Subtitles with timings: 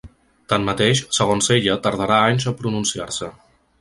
[0.53, 3.31] Tanmateix, segons ella tardarà anys a pronunciar-se.